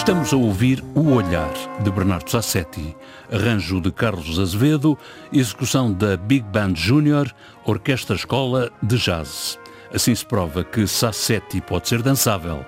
[0.00, 1.52] Estamos a ouvir O Olhar,
[1.84, 2.96] de Bernardo Sassetti,
[3.30, 4.96] arranjo de Carlos Azevedo,
[5.30, 7.30] execução da Big Band Júnior,
[7.66, 9.58] Orquestra Escola de Jazz.
[9.92, 12.64] Assim se prova que Sassetti pode ser dançável.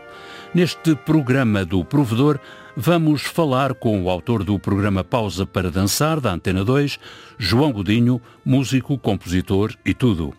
[0.54, 2.38] Neste programa do Provedor,
[2.76, 7.00] vamos falar com o autor do programa Pausa para Dançar, da Antena 2,
[7.38, 10.34] João Godinho, músico, compositor e tudo.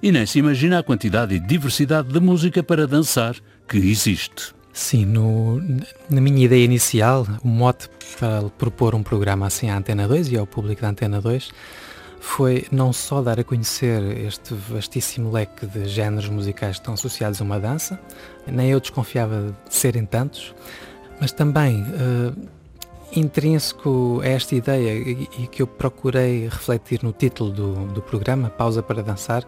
[0.00, 3.34] E nem se imagina a quantidade e diversidade de música para dançar
[3.68, 4.56] que existe.
[4.78, 5.60] Sim, no,
[6.08, 10.38] na minha ideia inicial, o mote para propor um programa assim à Antena 2 e
[10.38, 11.50] ao público da Antena 2
[12.20, 17.40] foi não só dar a conhecer este vastíssimo leque de géneros musicais que estão associados
[17.40, 17.98] a uma dança,
[18.46, 20.54] nem eu desconfiava de serem tantos,
[21.20, 22.48] mas também uh,
[23.12, 28.82] intrínseco a esta ideia e, que eu procurei refletir no título do, do programa, Pausa
[28.82, 29.44] para Dançar,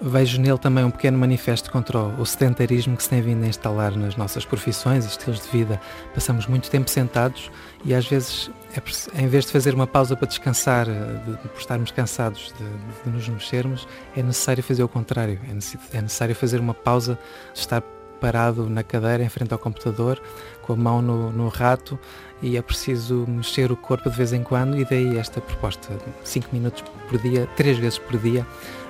[0.00, 3.94] vejo nele também um pequeno manifesto contra o sedentarismo que se tem vindo a instalar
[3.96, 5.80] nas nossas profissões e estilos de vida.
[6.14, 7.50] Passamos muito tempo sentados
[7.84, 11.58] e às vezes, é, em vez de fazer uma pausa para descansar, de, de, por
[11.58, 13.86] estarmos cansados de, de, nos mexermos,
[14.16, 15.38] é necessário fazer o contrário.
[15.44, 17.18] É, é necessário fazer uma pausa,
[17.52, 17.82] de estar
[18.20, 20.20] parado na cadeira em frente ao computador,
[20.62, 21.98] com a mão no, no rato
[22.42, 26.48] e é preciso mexer o corpo de vez em quando e daí esta proposta, 5
[26.52, 28.42] minutos por dia, 3 vezes por dia,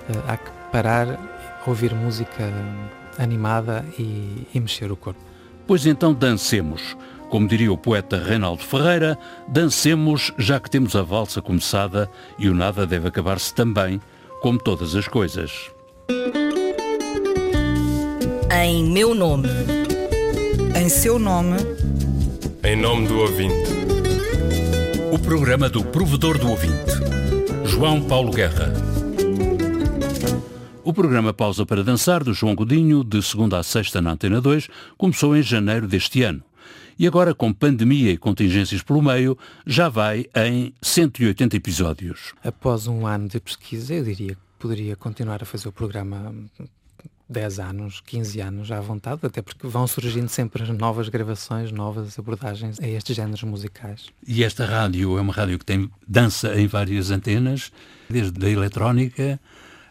[0.09, 2.53] uh, há que parar, ouvir música
[3.19, 5.21] animada e, e mexer o corpo.
[5.67, 6.97] Pois então dancemos.
[7.29, 12.55] Como diria o poeta Reinaldo Ferreira, dancemos já que temos a valsa começada e o
[12.55, 14.01] nada deve acabar-se também,
[14.43, 15.71] como todas as coisas.
[18.53, 19.49] Em meu nome.
[20.75, 21.57] Em seu nome.
[22.65, 23.55] Em nome do ouvinte.
[25.13, 26.91] O programa do provedor do ouvinte.
[27.65, 28.73] João Paulo Guerra.
[30.83, 34.69] O programa Pausa para Dançar, do João Godinho, de segunda a sexta na Antena 2,
[34.99, 36.43] começou em janeiro deste ano.
[36.99, 42.35] E agora, com pandemia e contingências pelo meio, já vai em 180 episódios.
[42.43, 46.35] Após um ano de pesquisa, eu diria que poderia continuar a fazer o programa
[47.31, 52.81] 10 anos, 15 anos à vontade, até porque vão surgindo sempre novas gravações, novas abordagens
[52.81, 54.09] a estes géneros musicais.
[54.27, 57.71] E esta rádio é uma rádio que tem dança em várias antenas,
[58.09, 59.41] desde a eletrónica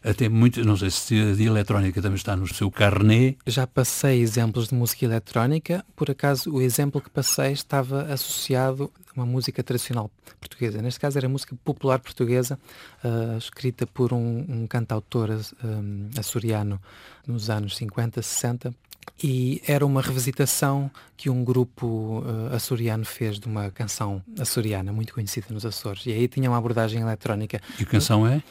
[0.03, 3.35] até muito, não sei se de eletrónica também está no seu carnê.
[3.45, 9.19] Já passei exemplos de música eletrónica, por acaso o exemplo que passei estava associado a
[9.19, 10.09] uma música tradicional
[10.39, 10.81] portuguesa.
[10.81, 12.59] Neste caso era música popular portuguesa,
[13.03, 15.29] uh, escrita por um, um cantautor
[15.63, 16.79] um, açoriano
[17.27, 18.73] nos anos 50, 60,
[19.21, 25.13] e era uma revisitação que um grupo uh, açoriano fez de uma canção açoriana muito
[25.13, 26.05] conhecida nos Açores.
[26.05, 27.59] E aí tinha uma abordagem eletrónica.
[27.77, 28.41] E a canção é?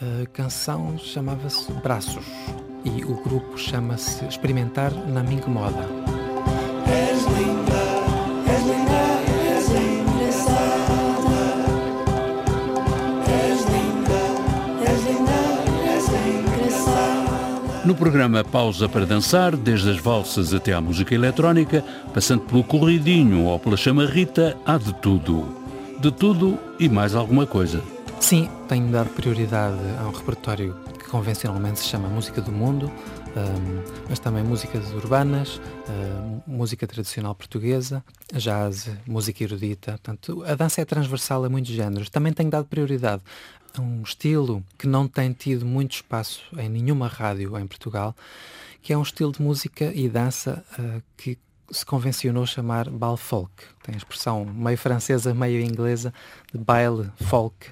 [0.00, 2.24] A canção chamava-se Braços
[2.84, 5.88] e o grupo chama-se Experimentar na Minha Moda.
[6.86, 7.82] És linda,
[8.46, 9.02] és linda,
[9.42, 11.40] és engraçada.
[13.26, 14.20] És linda,
[14.88, 15.40] és linda,
[15.92, 17.82] és engraçada.
[17.84, 21.84] No programa Pausa para Dançar, desde as valsas até à música eletrónica,
[22.14, 25.56] passando pelo corridinho ou pela chamarrita, há de tudo.
[25.98, 27.82] De tudo e mais alguma coisa.
[28.20, 32.92] Sim, tenho dado prioridade a um repertório que convencionalmente se chama Música do Mundo,
[34.10, 35.58] mas também músicas urbanas,
[36.46, 39.92] música tradicional portuguesa, jazz, música erudita.
[39.92, 42.10] Portanto, a dança é transversal a muitos géneros.
[42.10, 43.22] Também tenho dado prioridade
[43.76, 48.14] a um estilo que não tem tido muito espaço em nenhuma rádio em Portugal,
[48.82, 51.38] que é um estilo de música e dança uh, que
[51.70, 53.52] se convencionou chamar bal folk.
[53.82, 56.12] Tem a expressão meio francesa, meio inglesa
[56.52, 57.68] de baile folk.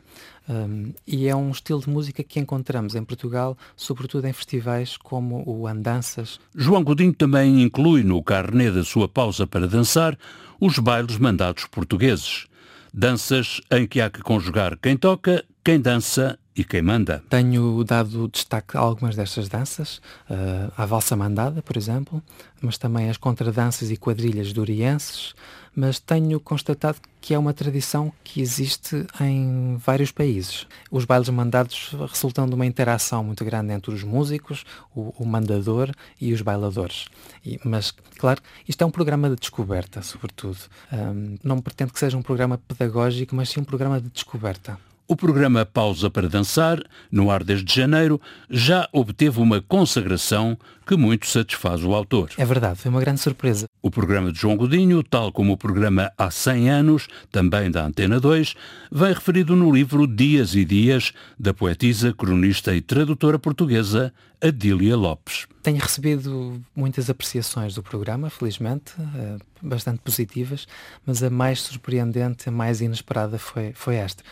[0.48, 5.42] Um, e é um estilo de música que encontramos em Portugal, sobretudo em festivais como
[5.46, 6.38] o Andanças.
[6.54, 10.16] João Godinho também inclui no carnê da sua pausa para dançar
[10.60, 12.46] os bailes mandados portugueses.
[12.94, 17.24] Danças em que há que conjugar quem toca, quem dança e quem manda.
[17.28, 19.96] Tenho dado destaque a algumas destas danças,
[20.30, 22.22] uh, a valsa mandada, por exemplo,
[22.62, 25.34] mas também as contradanças e quadrilhas durienses,
[25.74, 30.68] mas tenho constatado que é uma tradição que existe em vários países.
[30.88, 34.64] Os bailes mandados resultam de uma interação muito grande entre os músicos,
[34.94, 35.90] o, o mandador
[36.20, 37.06] e os bailadores.
[37.44, 40.58] E, mas, claro, isto é um programa de descoberta, sobretudo.
[40.92, 44.78] Um, não pretendo que seja um programa pedagógico, mas sim um programa de descoberta.
[45.08, 46.82] O programa Pausa para Dançar,
[47.12, 48.20] no ar desde janeiro,
[48.50, 52.30] já obteve uma consagração que muito satisfaz o autor.
[52.36, 53.68] É verdade, foi uma grande surpresa.
[53.80, 58.18] O programa de João Godinho, tal como o programa Há 100 anos, também da Antena
[58.18, 58.56] 2,
[58.90, 65.46] vem referido no livro Dias e Dias, da poetisa, cronista e tradutora portuguesa Adília Lopes.
[65.62, 70.66] Tenho recebido muitas apreciações do programa, felizmente, eh, bastante positivas,
[71.06, 74.24] mas a mais surpreendente, a mais inesperada foi, foi esta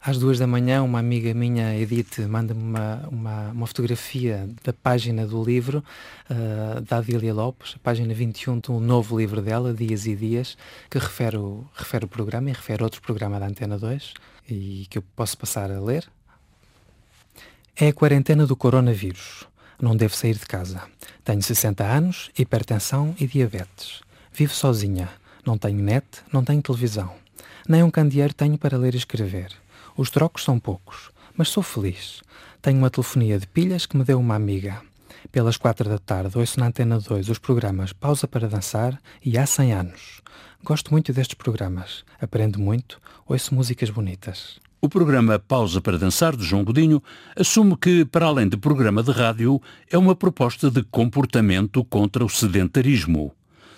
[0.00, 5.26] às duas da manhã, uma amiga minha, Edith, manda-me uma, uma, uma, fotografia da página
[5.26, 5.84] do livro
[6.30, 10.56] uh, da Adília Lopes, a página 21 de um novo livro dela, Dias e Dias,
[10.88, 14.14] que refere o, refere o programa e refere outro programa da Antena 2
[14.48, 16.08] e que eu posso passar a ler.
[17.76, 19.46] É a quarentena do coronavírus.
[19.80, 20.82] Não devo sair de casa.
[21.24, 24.00] Tenho 60 anos, hipertensão e diabetes.
[24.32, 25.08] Vivo sozinha.
[25.46, 27.10] Não tenho net, não tenho televisão.
[27.68, 29.50] Nem um candeeiro tenho para ler e escrever.
[30.00, 32.22] Os trocos são poucos, mas sou feliz.
[32.62, 34.80] Tenho uma telefonia de pilhas que me deu uma amiga.
[35.30, 39.44] Pelas quatro da tarde ouço na Antena 2 os programas Pausa para Dançar e Há
[39.44, 40.22] 100 Anos.
[40.64, 42.02] Gosto muito destes programas.
[42.18, 42.98] Aprendo muito,
[43.28, 44.58] ouço músicas bonitas.
[44.80, 47.02] O programa Pausa para Dançar, de João Godinho,
[47.36, 49.60] assume que, para além de programa de rádio,
[49.90, 53.34] é uma proposta de comportamento contra o sedentarismo.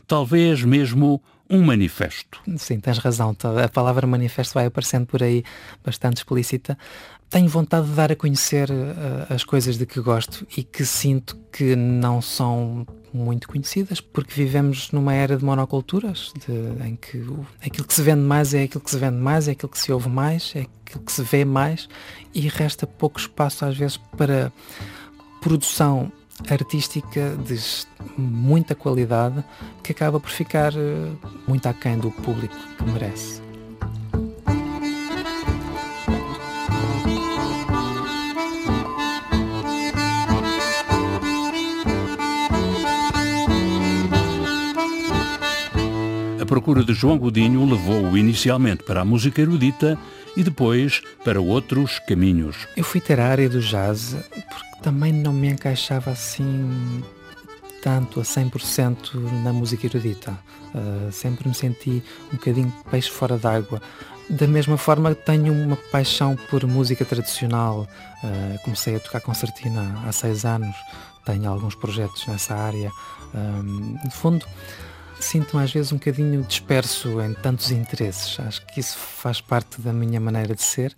[0.07, 1.21] Talvez mesmo
[1.53, 2.41] um manifesto.
[2.57, 3.37] Sim, tens razão.
[3.63, 5.45] A palavra manifesto vai aparecendo por aí
[5.85, 6.79] bastante explícita.
[7.29, 11.37] Tenho vontade de dar a conhecer uh, as coisas de que gosto e que sinto
[11.53, 17.47] que não são muito conhecidas, porque vivemos numa era de monoculturas, de, em que o,
[17.65, 19.93] aquilo que se vende mais é aquilo que se vende mais, é aquilo que se
[19.93, 21.89] ouve mais, é aquilo que se vê mais,
[22.35, 24.51] e resta pouco espaço às vezes para
[25.43, 26.11] produção
[26.49, 27.59] artística de
[28.17, 29.45] muita qualidade
[29.83, 31.13] que acaba por ficar eh,
[31.47, 33.43] muito aquém do público que merece.
[46.41, 49.99] A procura de João Godinho levou-o inicialmente para a música erudita
[50.37, 52.67] e depois para outros caminhos.
[52.77, 57.03] Eu fui ter a área do jazz porque também não me encaixava assim
[57.81, 60.39] tanto a 100% na música erudita.
[60.75, 62.03] Uh, sempre me senti
[62.33, 63.81] um bocadinho peixe fora d'água.
[64.29, 67.87] Da mesma forma tenho uma paixão por música tradicional.
[68.23, 70.77] Uh, comecei a tocar concertina há seis anos.
[71.25, 72.91] Tenho alguns projetos nessa área.
[73.35, 74.47] Um, no fundo,
[75.21, 78.39] sinto-me às vezes um bocadinho disperso em tantos interesses.
[78.41, 80.97] Acho que isso faz parte da minha maneira de ser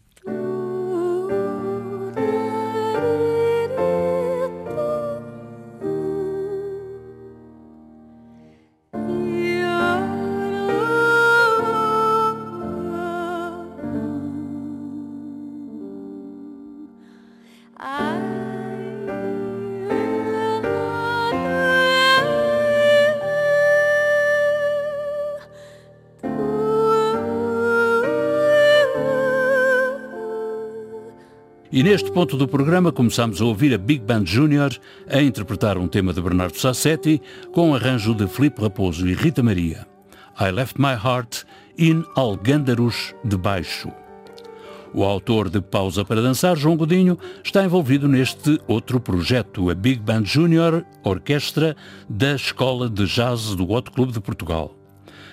[31.77, 34.71] E neste ponto do programa começamos a ouvir a Big Band Junior
[35.11, 39.43] a interpretar um tema de Bernardo Sassetti com um arranjo de Filipe Raposo e Rita
[39.43, 39.85] Maria.
[40.41, 41.43] I Left My Heart
[41.77, 43.91] in Algândaros de Baixo.
[44.95, 50.01] O autor de Pausa para Dançar, João Godinho, está envolvido neste outro projeto, a Big
[50.01, 51.75] Band Junior Orquestra
[52.09, 54.77] da Escola de Jazz do Hot Clube de Portugal.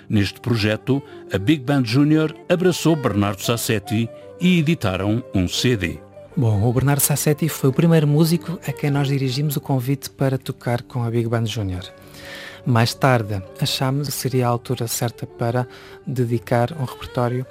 [0.10, 4.10] Neste projeto, a Big Band Junior abraçou Bernardo Sassetti
[4.42, 6.00] e editaram um CD.
[6.36, 10.38] Bom, o Bernardo Sassetti foi o primeiro músico a quem nós dirigimos o convite para
[10.38, 11.84] tocar com a Big Band Junior.
[12.66, 15.68] Mais tarde, achámos que seria a altura certa para
[16.08, 17.46] dedicar um repertório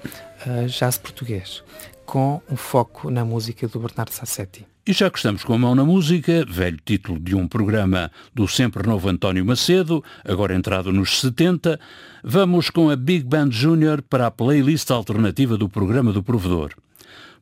[0.46, 1.62] a jazz português,
[2.06, 4.66] com um foco na música do Bernardo Sassetti.
[4.86, 8.48] E já que estamos com a mão na música, velho título de um programa do
[8.48, 11.78] sempre novo António Macedo, agora entrado nos 70,
[12.24, 16.74] vamos com a Big Band Junior para a playlist alternativa do programa do Provedor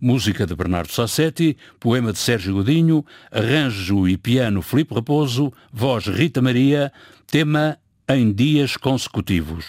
[0.00, 6.40] música de Bernardo Sassetti, poema de Sérgio Godinho, arranjo e piano Filipe Raposo, voz Rita
[6.40, 6.92] Maria,
[7.26, 9.66] tema em dias consecutivos.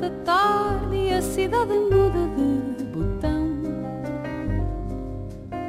[0.00, 2.26] da tarde e a cidade muda
[2.78, 3.50] de botão.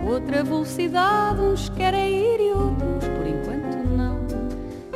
[0.10, 4.18] Outra velocidade, uns querem ir e outros por enquanto não.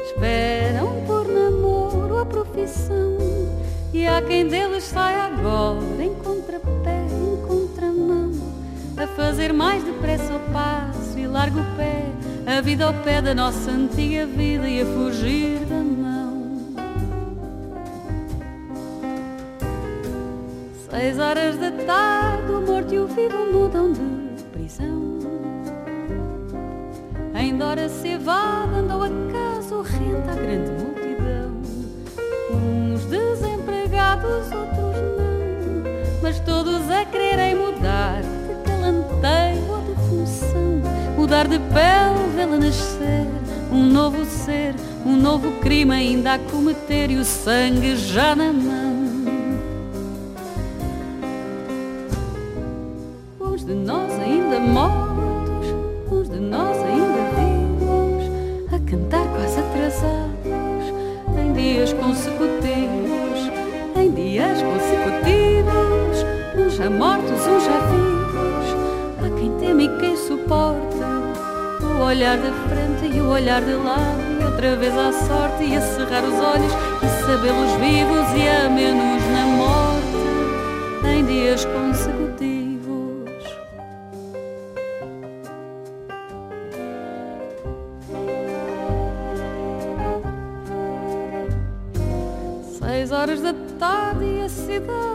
[0.01, 3.17] Esperam por namoro a profissão
[3.93, 8.31] e há quem deles sai agora em contrapé, em contramão,
[8.95, 12.05] a fazer mais depressa o passo e largo o pé,
[12.45, 16.24] a vida ao pé da nossa antiga vida e a fugir da mão.
[20.89, 25.19] Seis horas da tarde, o morto e o vivo mudam de prisão.
[27.33, 31.57] Ainda hora cevada andou a caso renta a grande multidão.
[32.51, 40.81] Uns desempregados, outros não, mas todos a quererem mudar de calanteio ou de função.
[41.17, 43.25] Mudar de pele, vê-la nascer,
[43.71, 48.84] um novo ser, um novo crime ainda a cometer e o sangue já na mão.
[72.05, 75.81] Olhar de frente e o olhar de lado, e outra vez à sorte e a
[75.81, 76.71] cerrar os olhos,
[77.01, 82.45] e sabê-los vivos e a menos na morte, em dias consecutivos.
[92.79, 95.14] Seis horas da tarde e a cidade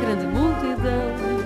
[0.00, 1.40] grande multidão.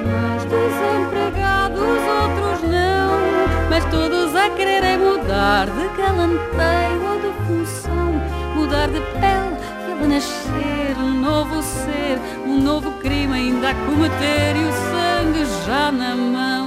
[0.00, 8.12] Uns desempregados, outros não, mas todos a quererem mudar de galanteio ou de função,
[8.54, 14.64] mudar de pele, vê-la nascer, um novo ser, um novo crime ainda a cometer e
[14.64, 16.59] o sangue já na mão.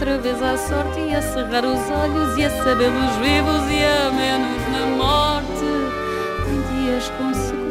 [0.00, 4.10] Outra vez à sorte, e a cerrar os olhos, e a sabê-los vivos, e a
[4.10, 5.64] menos na morte,
[6.48, 7.12] em dias.
[7.34, 7.69] Seis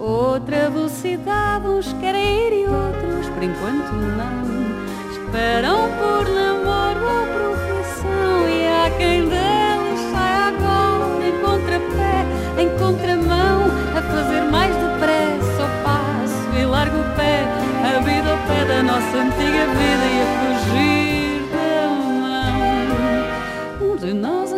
[0.00, 4.48] Outra velocidade, uns querem ir e outros por enquanto não.
[5.12, 12.24] Esperam por namoro ou profissão e há quem deles sai agora em contrapé,
[12.58, 17.44] em contramão, a fazer mais depressa o passo e larga o pé,
[17.84, 21.88] a vida ao pé da nossa antiga vida e a fugir da
[23.82, 23.92] mão.
[23.92, 24.49] Uns de nós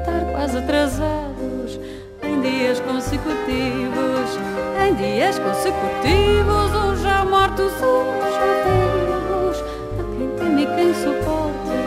[0.00, 1.78] cantar quase atrasados,
[2.22, 4.38] em dias consecutivos,
[4.86, 9.62] em dias consecutivos, uns já mortos, uns já vivos,
[9.98, 11.78] a quem teme e quem suporte,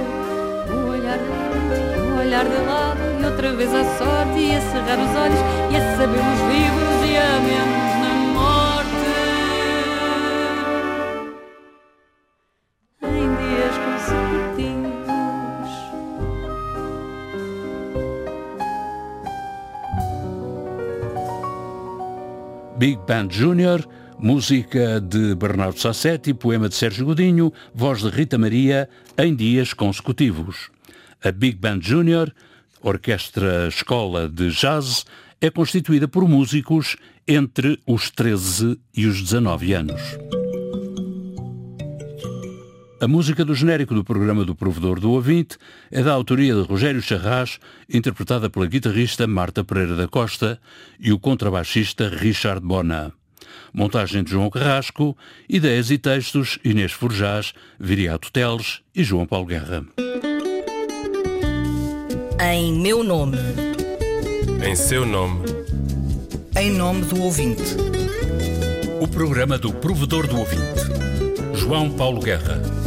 [0.71, 4.99] o olhar de o olhar de lado, e outra vez a sorte, e a cerrar
[4.99, 5.39] os olhos,
[5.71, 7.82] e a sabermos vivos, e a menos
[22.83, 23.87] Big Band Junior,
[24.19, 30.69] música de Bernardo Sassetti, poema de Sérgio Godinho, voz de Rita Maria, em dias consecutivos.
[31.23, 32.29] A Big Band Junior,
[32.81, 35.05] orquestra escola de jazz,
[35.39, 40.01] é constituída por músicos entre os 13 e os 19 anos.
[43.01, 45.57] A música do genérico do programa do Provedor do Ouvinte
[45.91, 47.59] é da autoria de Rogério Charras,
[47.89, 50.59] interpretada pela guitarrista Marta Pereira da Costa
[50.99, 53.11] e o contrabaixista Richard Bona.
[53.73, 55.17] Montagem de João Carrasco,
[55.49, 59.85] ideias e textos Inês Forjás, Viriato Teles e João Paulo Guerra.
[62.39, 63.37] Em meu nome.
[64.65, 65.45] Em seu nome.
[66.55, 67.63] Em nome do ouvinte.
[69.01, 70.83] O programa do Provedor do Ouvinte.
[71.55, 72.82] João Paulo Guerra.